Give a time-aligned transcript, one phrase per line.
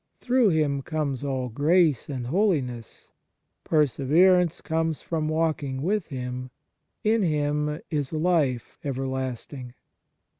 [0.19, 3.11] Through Him comes all grace and holiness;
[3.63, 6.49] perseverance comes from walking with Him;
[7.03, 9.75] in Him is life ever lasting.